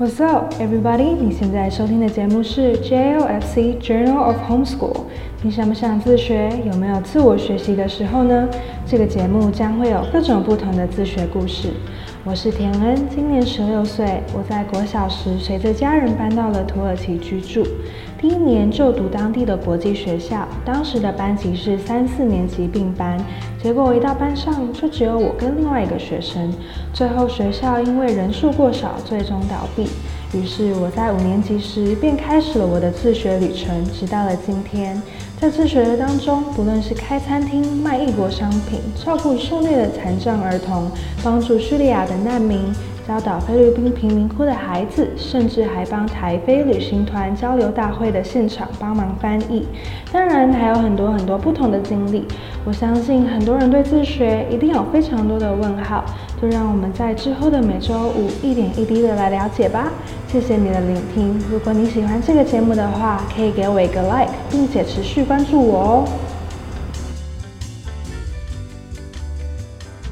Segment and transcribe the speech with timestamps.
[0.00, 1.14] What's up, everybody？
[1.14, 4.96] 你现在收听的节目是 JLFC Journal of Homeschool。
[5.42, 6.50] 你想不想自学？
[6.64, 8.48] 有没有自我学习的时候呢？
[8.86, 11.68] 这个节目将会有各种不同的自学故事。
[12.24, 14.22] 我是田恩，今年十六岁。
[14.32, 17.62] 我在国小时随着家人搬到了土耳其居住。
[18.18, 23.18] 第一年就读当地的国际学校，当时的班级是三四年级并班。
[23.62, 26.52] 结果一到班上，就只有我跟另外一个学生。
[26.92, 29.89] 最后学校因为人数过少，最终倒闭。
[30.32, 35.00] 于是我在五年级时便开始了我的自学旅程，直到了今天。
[35.40, 40.90] 在自学的当中，不论是开餐厅、卖异国商品、照顾受虐的残障儿童、
[41.22, 42.58] 帮助叙利亚的难民。
[43.10, 49.66] 教导菲律宾贫民窟的孩子，甚至还帮台菲旅行团交流大会的现场帮忙翻译。
[50.12, 52.24] 当然还有很多很多不同的经历。
[52.64, 56.04] 我相信很多人对自学一定有非常多的问号，
[56.40, 59.90] 就让我们在之后的每周五一点一滴的来了解吧。
[60.28, 61.36] 谢谢你的聆听。
[61.50, 66.04] 如果你喜欢这个节目的话，可以给我一个 like，并且持续关注我哦。